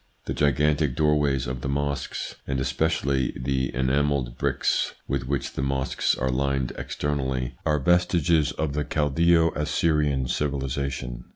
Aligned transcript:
The 0.25 0.33
gigantic 0.33 0.95
door 0.95 1.15
ways 1.19 1.45
of 1.45 1.61
the 1.61 1.69
mosques, 1.69 2.33
and 2.47 2.59
especially 2.59 3.37
the 3.39 3.71
enamelled 3.75 4.35
bricks 4.35 4.95
with 5.07 5.27
which 5.27 5.53
the 5.53 5.61
mosques 5.61 6.15
are 6.15 6.31
lined 6.31 6.71
externally, 6.75 7.53
are 7.67 7.77
vestiges 7.77 8.51
of 8.53 8.73
the 8.73 8.83
Chaldseo 8.83 9.51
Assyrian 9.55 10.27
civilisation. 10.27 11.25